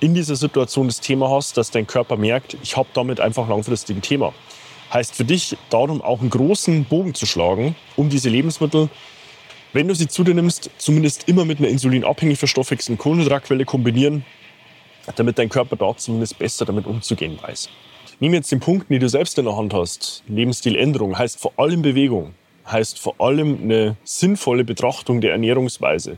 in 0.00 0.14
dieser 0.14 0.36
Situation 0.36 0.86
das 0.86 1.00
Thema 1.00 1.30
hast, 1.30 1.56
dass 1.56 1.70
dein 1.70 1.86
Körper 1.86 2.16
merkt, 2.16 2.56
ich 2.62 2.76
habe 2.76 2.88
damit 2.94 3.20
einfach 3.20 3.48
langfristig 3.48 3.96
ein 3.96 4.02
Thema. 4.02 4.32
Heißt 4.92 5.14
für 5.14 5.24
dich 5.24 5.56
darum 5.70 6.02
auch 6.02 6.20
einen 6.20 6.30
großen 6.30 6.84
Bogen 6.84 7.14
zu 7.14 7.26
schlagen, 7.26 7.74
um 7.96 8.08
diese 8.08 8.28
Lebensmittel 8.28 8.88
wenn 9.72 9.88
du 9.88 9.94
sie 9.94 10.08
zu 10.08 10.24
dir 10.24 10.34
nimmst, 10.34 10.70
zumindest 10.78 11.28
immer 11.28 11.44
mit 11.44 11.58
einer 11.58 11.68
insulinabhängig 11.68 12.38
verstoffwechselnden 12.38 12.98
Kohlenhydratquelle 12.98 13.64
kombinieren, 13.64 14.24
damit 15.16 15.38
dein 15.38 15.48
Körper 15.48 15.76
da 15.76 15.96
zumindest 15.96 16.38
besser 16.38 16.64
damit 16.64 16.86
umzugehen 16.86 17.38
weiß. 17.40 17.68
Nimm 18.18 18.34
jetzt 18.34 18.50
den 18.50 18.60
Punkt, 18.60 18.90
den 18.90 19.00
du 19.00 19.08
selbst 19.08 19.38
in 19.38 19.44
der 19.44 19.56
Hand 19.56 19.74
hast. 19.74 20.22
Lebensstiländerung 20.26 21.18
heißt 21.18 21.38
vor 21.38 21.52
allem 21.56 21.82
Bewegung, 21.82 22.34
heißt 22.66 22.98
vor 22.98 23.14
allem 23.18 23.58
eine 23.62 23.96
sinnvolle 24.04 24.64
Betrachtung 24.64 25.20
der 25.20 25.32
Ernährungsweise. 25.32 26.16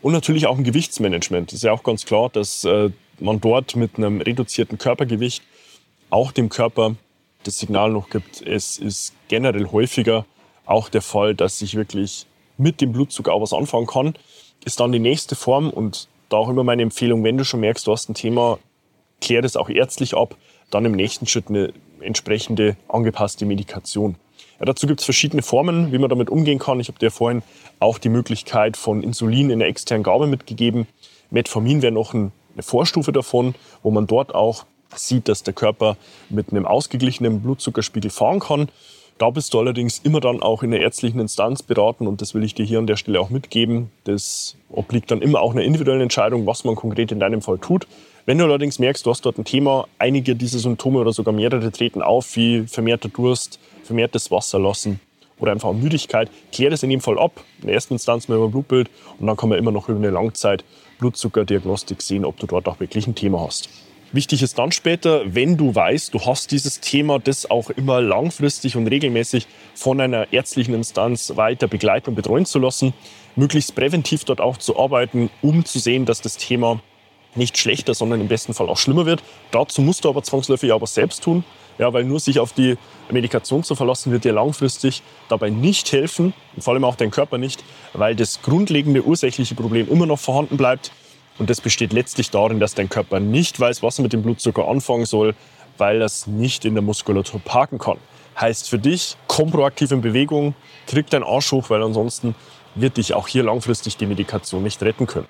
Und 0.00 0.12
natürlich 0.12 0.46
auch 0.46 0.56
ein 0.56 0.64
Gewichtsmanagement. 0.64 1.52
Es 1.52 1.58
ist 1.58 1.64
ja 1.64 1.72
auch 1.72 1.82
ganz 1.82 2.06
klar, 2.06 2.30
dass 2.30 2.64
äh, 2.64 2.90
man 3.20 3.40
dort 3.40 3.76
mit 3.76 3.96
einem 3.96 4.20
reduzierten 4.20 4.78
Körpergewicht 4.78 5.42
auch 6.10 6.32
dem 6.32 6.48
Körper 6.48 6.96
das 7.42 7.58
Signal 7.58 7.90
noch 7.90 8.10
gibt, 8.10 8.42
es 8.42 8.78
ist 8.78 9.12
generell 9.28 9.66
häufiger 9.70 10.24
auch 10.66 10.88
der 10.88 11.02
Fall, 11.02 11.34
dass 11.34 11.58
sich 11.58 11.74
wirklich 11.74 12.26
mit 12.56 12.80
dem 12.80 12.92
Blutzucker 12.92 13.32
auch 13.32 13.42
was 13.42 13.52
anfangen 13.52 13.86
kann, 13.86 14.14
ist 14.64 14.80
dann 14.80 14.92
die 14.92 14.98
nächste 14.98 15.34
Form 15.34 15.70
und 15.70 16.08
da 16.28 16.38
auch 16.38 16.48
immer 16.48 16.64
meine 16.64 16.82
Empfehlung, 16.82 17.22
wenn 17.24 17.36
du 17.36 17.44
schon 17.44 17.60
merkst, 17.60 17.86
du 17.86 17.92
hast 17.92 18.08
ein 18.08 18.14
Thema, 18.14 18.58
klär 19.20 19.42
das 19.42 19.56
auch 19.56 19.68
ärztlich 19.68 20.14
ab, 20.14 20.36
dann 20.70 20.84
im 20.84 20.92
nächsten 20.92 21.26
Schritt 21.26 21.48
eine 21.48 21.72
entsprechende 22.00 22.76
angepasste 22.88 23.46
Medikation. 23.46 24.16
Ja, 24.58 24.66
dazu 24.66 24.86
gibt 24.86 25.00
es 25.00 25.04
verschiedene 25.04 25.42
Formen, 25.42 25.92
wie 25.92 25.98
man 25.98 26.08
damit 26.08 26.30
umgehen 26.30 26.58
kann. 26.58 26.80
Ich 26.80 26.88
habe 26.88 26.98
dir 26.98 27.10
vorhin 27.10 27.42
auch 27.80 27.98
die 27.98 28.08
Möglichkeit 28.08 28.76
von 28.76 29.02
Insulin 29.02 29.50
in 29.50 29.58
der 29.58 29.68
externen 29.68 30.04
Gabe 30.04 30.26
mitgegeben. 30.26 30.86
Metformin 31.30 31.82
wäre 31.82 31.92
noch 31.92 32.14
eine 32.14 32.30
Vorstufe 32.60 33.12
davon, 33.12 33.54
wo 33.82 33.90
man 33.90 34.06
dort 34.06 34.34
auch 34.34 34.64
sieht, 34.94 35.28
dass 35.28 35.42
der 35.42 35.54
Körper 35.54 35.96
mit 36.28 36.50
einem 36.50 36.66
ausgeglichenen 36.66 37.40
Blutzuckerspiegel 37.40 38.10
fahren 38.10 38.40
kann. 38.40 38.68
Da 39.16 39.30
bist 39.30 39.54
du 39.54 39.60
allerdings 39.60 40.00
immer 40.02 40.18
dann 40.18 40.42
auch 40.42 40.64
in 40.64 40.72
der 40.72 40.80
ärztlichen 40.80 41.20
Instanz 41.20 41.62
beraten 41.62 42.08
und 42.08 42.20
das 42.20 42.34
will 42.34 42.42
ich 42.42 42.54
dir 42.54 42.64
hier 42.64 42.80
an 42.80 42.88
der 42.88 42.96
Stelle 42.96 43.20
auch 43.20 43.30
mitgeben. 43.30 43.90
Das 44.02 44.56
obliegt 44.70 45.10
dann 45.10 45.22
immer 45.22 45.40
auch 45.40 45.52
einer 45.52 45.62
individuellen 45.62 46.00
Entscheidung, 46.00 46.46
was 46.46 46.64
man 46.64 46.74
konkret 46.74 47.12
in 47.12 47.20
deinem 47.20 47.40
Fall 47.40 47.58
tut. 47.58 47.86
Wenn 48.26 48.38
du 48.38 48.44
allerdings 48.44 48.80
merkst, 48.80 49.06
du 49.06 49.10
hast 49.10 49.24
dort 49.24 49.38
ein 49.38 49.44
Thema, 49.44 49.86
einige 49.98 50.34
dieser 50.34 50.58
Symptome 50.58 50.98
oder 50.98 51.12
sogar 51.12 51.32
mehrere 51.32 51.70
treten 51.70 52.02
auf, 52.02 52.34
wie 52.34 52.66
vermehrter 52.66 53.08
Durst, 53.08 53.60
vermehrtes 53.84 54.32
Wasserlassen 54.32 54.98
oder 55.38 55.52
einfach 55.52 55.72
Müdigkeit, 55.72 56.28
klär 56.50 56.70
das 56.70 56.82
in 56.82 56.90
dem 56.90 57.00
Fall 57.00 57.18
ab. 57.18 57.44
In 57.60 57.66
der 57.66 57.74
ersten 57.74 57.94
Instanz 57.94 58.26
mal 58.26 58.36
über 58.36 58.46
ein 58.46 58.50
Blutbild 58.50 58.90
und 59.20 59.28
dann 59.28 59.36
kann 59.36 59.48
man 59.48 59.58
immer 59.58 59.70
noch 59.70 59.88
über 59.88 59.98
eine 59.98 60.10
Langzeit 60.10 60.64
Blutzuckerdiagnostik 60.98 62.02
sehen, 62.02 62.24
ob 62.24 62.38
du 62.40 62.46
dort 62.46 62.66
auch 62.66 62.80
wirklich 62.80 63.06
ein 63.06 63.14
Thema 63.14 63.40
hast. 63.40 63.68
Wichtig 64.14 64.44
ist 64.44 64.60
dann 64.60 64.70
später, 64.70 65.22
wenn 65.34 65.56
du 65.56 65.74
weißt, 65.74 66.14
du 66.14 66.20
hast 66.20 66.52
dieses 66.52 66.78
Thema, 66.78 67.18
das 67.18 67.50
auch 67.50 67.70
immer 67.70 68.00
langfristig 68.00 68.76
und 68.76 68.86
regelmäßig 68.86 69.48
von 69.74 70.00
einer 70.00 70.32
ärztlichen 70.32 70.72
Instanz 70.72 71.32
weiter 71.34 71.66
begleiten 71.66 72.10
und 72.10 72.14
betreuen 72.14 72.46
zu 72.46 72.60
lassen, 72.60 72.94
möglichst 73.34 73.74
präventiv 73.74 74.22
dort 74.22 74.40
auch 74.40 74.56
zu 74.56 74.78
arbeiten, 74.78 75.30
um 75.42 75.64
zu 75.64 75.80
sehen, 75.80 76.06
dass 76.06 76.20
das 76.20 76.36
Thema 76.36 76.80
nicht 77.34 77.58
schlechter, 77.58 77.92
sondern 77.92 78.20
im 78.20 78.28
besten 78.28 78.54
Fall 78.54 78.68
auch 78.68 78.78
schlimmer 78.78 79.04
wird. 79.04 79.20
Dazu 79.50 79.82
musst 79.82 80.04
du 80.04 80.10
aber 80.10 80.22
zwangsläufig 80.22 80.70
was 80.70 80.94
selbst 80.94 81.24
tun, 81.24 81.42
ja, 81.78 81.92
weil 81.92 82.04
nur 82.04 82.20
sich 82.20 82.38
auf 82.38 82.52
die 82.52 82.76
Medikation 83.10 83.64
zu 83.64 83.74
verlassen, 83.74 84.12
wird 84.12 84.22
dir 84.22 84.32
langfristig 84.32 85.02
dabei 85.28 85.50
nicht 85.50 85.90
helfen, 85.90 86.34
vor 86.56 86.74
allem 86.74 86.84
auch 86.84 86.94
dein 86.94 87.10
Körper 87.10 87.36
nicht, 87.36 87.64
weil 87.94 88.14
das 88.14 88.42
grundlegende 88.42 89.04
ursächliche 89.04 89.56
Problem 89.56 89.90
immer 89.90 90.06
noch 90.06 90.20
vorhanden 90.20 90.56
bleibt. 90.56 90.92
Und 91.38 91.50
das 91.50 91.60
besteht 91.60 91.92
letztlich 91.92 92.30
darin, 92.30 92.60
dass 92.60 92.74
dein 92.74 92.88
Körper 92.88 93.20
nicht 93.20 93.58
weiß, 93.58 93.82
was 93.82 93.98
er 93.98 94.02
mit 94.02 94.12
dem 94.12 94.22
Blutzucker 94.22 94.68
anfangen 94.68 95.04
soll, 95.04 95.34
weil 95.78 96.00
er 96.00 96.06
es 96.06 96.26
nicht 96.26 96.64
in 96.64 96.74
der 96.74 96.82
Muskulatur 96.82 97.40
parken 97.40 97.78
kann. 97.78 97.98
Heißt 98.40 98.68
für 98.68 98.78
dich, 98.78 99.16
komm 99.26 99.50
proaktiv 99.50 99.90
in 99.90 100.00
Bewegung, 100.00 100.54
krieg 100.86 101.08
deinen 101.10 101.24
Arsch 101.24 101.52
hoch, 101.52 101.70
weil 101.70 101.82
ansonsten 101.82 102.34
wird 102.74 102.96
dich 102.96 103.14
auch 103.14 103.28
hier 103.28 103.44
langfristig 103.44 103.96
die 103.96 104.06
Medikation 104.06 104.62
nicht 104.62 104.82
retten 104.82 105.06
können. 105.06 105.26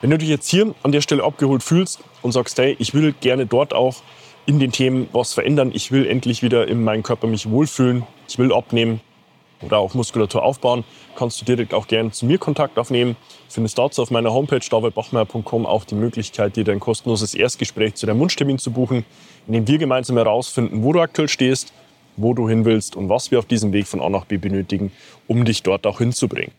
Wenn 0.00 0.10
du 0.10 0.18
dich 0.18 0.28
jetzt 0.28 0.48
hier 0.48 0.74
an 0.82 0.92
der 0.92 1.00
Stelle 1.00 1.24
abgeholt 1.24 1.62
fühlst 1.62 2.00
und 2.20 2.32
sagst, 2.32 2.58
hey, 2.58 2.76
ich 2.78 2.92
will 2.92 3.14
gerne 3.20 3.46
dort 3.46 3.72
auch 3.72 3.96
in 4.46 4.58
den 4.58 4.72
Themen 4.72 5.08
was 5.12 5.32
verändern, 5.32 5.70
ich 5.72 5.92
will 5.92 6.06
endlich 6.06 6.42
wieder 6.42 6.68
in 6.68 6.84
meinem 6.84 7.02
Körper 7.02 7.26
mich 7.26 7.48
wohlfühlen, 7.48 8.06
ich 8.28 8.38
will 8.38 8.52
abnehmen, 8.52 9.00
oder 9.64 9.78
auch 9.78 9.94
Muskulatur 9.94 10.42
aufbauen, 10.42 10.84
kannst 11.16 11.40
du 11.40 11.44
direkt 11.44 11.74
auch 11.74 11.86
gerne 11.86 12.10
zu 12.10 12.26
mir 12.26 12.38
Kontakt 12.38 12.78
aufnehmen. 12.78 13.16
Findest 13.48 13.78
dazu 13.78 14.02
auf 14.02 14.10
meiner 14.10 14.32
Homepage 14.32 14.60
davidbachmeier.com 14.68 15.66
auch 15.66 15.84
die 15.84 15.94
Möglichkeit, 15.94 16.56
dir 16.56 16.64
dein 16.64 16.80
kostenloses 16.80 17.34
Erstgespräch 17.34 17.94
zu 17.94 18.06
deinem 18.06 18.20
Wunschtermin 18.20 18.58
zu 18.58 18.70
buchen, 18.70 19.04
in 19.46 19.54
dem 19.54 19.68
wir 19.68 19.78
gemeinsam 19.78 20.16
herausfinden, 20.16 20.82
wo 20.82 20.92
du 20.92 21.00
aktuell 21.00 21.28
stehst, 21.28 21.72
wo 22.16 22.34
du 22.34 22.48
hin 22.48 22.64
willst 22.64 22.96
und 22.96 23.08
was 23.08 23.30
wir 23.30 23.38
auf 23.38 23.46
diesem 23.46 23.72
Weg 23.72 23.86
von 23.86 24.00
A 24.00 24.08
nach 24.08 24.24
B 24.24 24.36
benötigen, 24.36 24.92
um 25.26 25.44
dich 25.44 25.62
dort 25.62 25.86
auch 25.86 25.98
hinzubringen. 25.98 26.52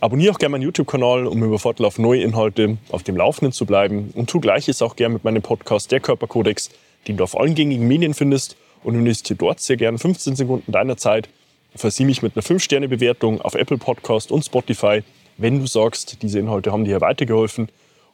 Abonniere 0.00 0.34
auch 0.34 0.38
gerne 0.38 0.52
meinen 0.52 0.62
YouTube-Kanal, 0.62 1.26
um 1.26 1.42
über 1.42 1.58
Fortlauf 1.58 1.98
neue 1.98 2.20
Inhalte 2.20 2.76
auf 2.90 3.02
dem 3.02 3.16
Laufenden 3.16 3.52
zu 3.52 3.64
bleiben. 3.64 4.10
Und 4.14 4.28
tu 4.28 4.40
gleiches 4.40 4.82
auch 4.82 4.94
gerne 4.94 5.14
mit 5.14 5.24
meinem 5.24 5.40
Podcast 5.40 5.90
Der 5.90 6.00
Körperkodex, 6.00 6.68
den 7.08 7.16
du 7.16 7.24
auf 7.24 7.38
allen 7.38 7.54
gängigen 7.54 7.88
Medien 7.88 8.12
findest 8.12 8.56
und 8.84 8.94
investiere 8.94 9.38
dort 9.38 9.60
sehr 9.60 9.78
gerne 9.78 9.98
15 9.98 10.36
Sekunden 10.36 10.70
deiner 10.70 10.98
Zeit 10.98 11.30
versieh 11.76 12.04
mich 12.04 12.22
mit 12.22 12.36
einer 12.36 12.42
5-Sterne-Bewertung 12.42 13.40
auf 13.40 13.54
Apple 13.54 13.78
Podcast 13.78 14.30
und 14.32 14.44
Spotify, 14.44 15.02
wenn 15.38 15.60
du 15.60 15.66
sagst, 15.66 16.22
diese 16.22 16.38
Inhalte 16.38 16.72
haben 16.72 16.84
dir 16.84 17.00
weitergeholfen, 17.00 17.68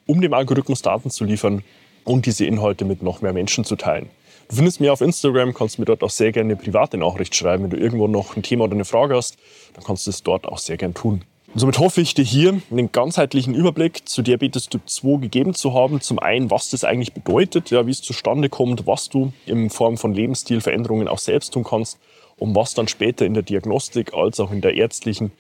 um 0.07 0.21
dem 0.21 0.35
Algorithmus 0.35 0.83
Daten 0.83 1.11
zu 1.11 1.25
liefern 1.25 1.63
und 2.05 2.27
diese 2.27 2.45
Inhalte 2.45 2.85
mit 2.85 3.03
noch 3.03 3.23
mehr 3.23 3.33
Menschen 3.33 3.65
zu 3.65 3.77
teilen. 3.77 4.11
Du 4.49 4.57
findest 4.57 4.81
mich 4.81 4.91
auf 4.91 5.01
Instagram, 5.01 5.55
kannst 5.55 5.79
mir 5.79 5.85
dort 5.85 6.03
auch 6.03 6.11
sehr 6.11 6.33
gerne 6.33 6.53
eine 6.53 6.63
private 6.63 6.99
Nachricht 6.99 7.35
schreiben. 7.35 7.63
Wenn 7.63 7.71
du 7.71 7.77
irgendwo 7.77 8.09
noch 8.09 8.37
ein 8.37 8.43
Thema 8.43 8.65
oder 8.65 8.75
eine 8.75 8.85
Frage 8.85 9.15
hast, 9.15 9.37
dann 9.75 9.85
kannst 9.85 10.07
du 10.07 10.11
es 10.11 10.23
dort 10.23 10.47
auch 10.47 10.59
sehr 10.59 10.77
gerne 10.77 10.95
tun. 10.95 11.23
Und 11.55 11.61
somit 11.61 11.79
hoffe 11.79 12.01
ich 12.01 12.15
dir 12.15 12.25
hier 12.25 12.61
einen 12.71 12.93
ganzheitlichen 12.93 13.55
Überblick 13.55 14.09
zu 14.09 14.23
Diabetes 14.23 14.69
Typ 14.69 14.89
2 14.89 15.21
gegeben 15.21 15.55
zu 15.55 15.75
haben. 15.75 16.01
Zum 16.01 16.19
einen, 16.19 16.51
was 16.51 16.71
das 16.71 16.83
eigentlich 16.83 17.13
bedeutet, 17.13 17.71
ja, 17.71 17.87
wie 17.87 17.91
es 17.91 18.03
zustande 18.03 18.49
kommt, 18.49 18.87
was 18.87 19.09
du 19.09 19.33
in 19.47 19.71
Form 19.71 19.97
von 19.97 20.15
Lebensstilveränderungen 20.15 21.09
auch 21.09 21.19
selbst 21.19 21.53
tun 21.53 21.65
kannst 21.65 21.99
und 22.43 22.57
was 22.57 22.75
dann 22.75 22.89
später 22.89 23.25
in 23.25 23.35
der 23.35 23.45
Diagnostik 23.45 24.15
als 24.15 24.41
auch 24.41 24.51
in 24.51 24.61
der 24.61 24.75
ärztlichen 24.75 25.31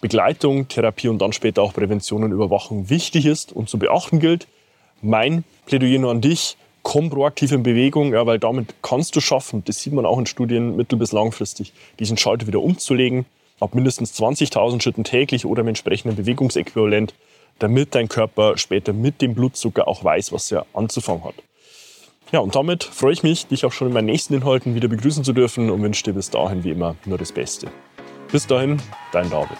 Begleitung, 0.00 0.68
Therapie 0.68 1.08
und 1.08 1.18
dann 1.20 1.32
später 1.32 1.62
auch 1.62 1.74
Prävention 1.74 2.22
und 2.22 2.32
Überwachung 2.32 2.88
wichtig 2.88 3.26
ist 3.26 3.52
und 3.52 3.68
zu 3.68 3.78
beachten 3.78 4.20
gilt. 4.20 4.46
Mein 5.00 5.42
Plädoyer 5.66 5.98
nur 5.98 6.12
an 6.12 6.20
dich, 6.20 6.56
komm 6.82 7.10
proaktiv 7.10 7.50
in 7.50 7.64
Bewegung, 7.64 8.12
ja, 8.12 8.26
weil 8.26 8.38
damit 8.38 8.74
kannst 8.80 9.16
du 9.16 9.20
schaffen, 9.20 9.64
das 9.64 9.82
sieht 9.82 9.92
man 9.92 10.06
auch 10.06 10.18
in 10.18 10.26
Studien 10.26 10.76
mittel- 10.76 10.98
bis 10.98 11.10
langfristig, 11.10 11.72
diesen 11.98 12.16
Schalter 12.16 12.46
wieder 12.46 12.60
umzulegen 12.60 13.26
ab 13.58 13.74
mindestens 13.74 14.12
20.000 14.20 14.82
Schritten 14.82 15.04
täglich 15.04 15.46
oder 15.46 15.62
im 15.62 15.68
entsprechenden 15.68 16.16
Bewegungsäquivalent, 16.16 17.14
damit 17.58 17.94
dein 17.94 18.08
Körper 18.08 18.58
später 18.58 18.92
mit 18.92 19.20
dem 19.20 19.34
Blutzucker 19.34 19.86
auch 19.86 20.02
weiß, 20.02 20.32
was 20.32 20.50
er 20.50 20.66
anzufangen 20.74 21.24
hat. 21.24 21.34
Ja, 22.32 22.40
und 22.40 22.54
damit 22.54 22.82
freue 22.82 23.12
ich 23.12 23.22
mich, 23.22 23.46
dich 23.46 23.66
auch 23.66 23.72
schon 23.72 23.88
in 23.88 23.94
meinen 23.94 24.06
nächsten 24.06 24.32
Inhalten 24.32 24.74
wieder 24.74 24.88
begrüßen 24.88 25.22
zu 25.22 25.34
dürfen 25.34 25.68
und 25.68 25.82
wünsche 25.82 26.02
dir 26.02 26.14
bis 26.14 26.30
dahin 26.30 26.64
wie 26.64 26.70
immer 26.70 26.96
nur 27.04 27.18
das 27.18 27.30
Beste. 27.30 27.66
Bis 28.30 28.46
dahin, 28.46 28.80
dein 29.12 29.28
David. 29.28 29.58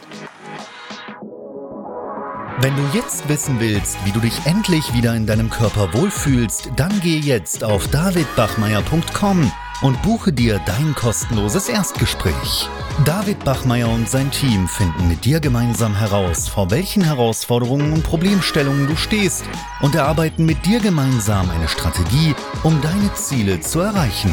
Wenn 2.61 2.75
du 2.75 2.83
jetzt 2.95 3.29
wissen 3.29 3.61
willst, 3.61 3.99
wie 4.07 4.13
du 4.13 4.21
dich 4.21 4.47
endlich 4.47 4.95
wieder 4.95 5.15
in 5.15 5.27
deinem 5.27 5.51
Körper 5.51 5.93
wohlfühlst, 5.93 6.71
dann 6.77 6.99
geh 7.03 7.19
jetzt 7.19 7.63
auf 7.63 7.89
davidbachmeier.com 7.89 9.53
und 9.83 10.01
buche 10.03 10.33
dir 10.33 10.61
dein 10.65 10.95
kostenloses 10.95 11.69
Erstgespräch. 11.69 12.69
David 13.05 13.45
Bachmeier 13.45 13.89
und 13.89 14.09
sein 14.09 14.31
Team 14.31 14.69
finden 14.69 15.09
mit 15.09 15.25
dir 15.25 15.41
gemeinsam 15.41 15.95
heraus, 15.95 16.49
vor 16.49 16.71
welchen 16.71 17.03
Herausforderungen 17.03 17.93
und 17.93 18.03
Problemstellungen 18.03 18.87
du 18.87 18.97
stehst 18.97 19.45
und 19.81 19.95
erarbeiten 19.95 20.47
mit 20.47 20.65
dir 20.65 20.81
gemeinsam 20.81 21.51
eine 21.51 21.69
Strategie, 21.69 22.35
um 22.63 22.81
deine 22.81 23.13
Ziele 23.15 23.61
zu 23.61 23.81
erreichen. 23.81 24.33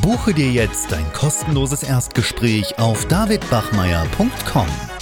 Buche 0.00 0.34
dir 0.34 0.50
jetzt 0.50 0.92
dein 0.92 1.12
kostenloses 1.12 1.82
Erstgespräch 1.82 2.78
auf 2.78 3.06
davidbachmeier.com. 3.06 4.95